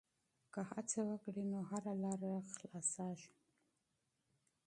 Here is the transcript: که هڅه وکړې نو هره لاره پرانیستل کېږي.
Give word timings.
که 0.53 0.61
هڅه 0.71 0.99
وکړې 1.09 1.43
نو 1.51 1.59
هره 1.69 1.93
لاره 2.03 2.31
پرانیستل 2.53 2.95
کېږي. 3.21 3.33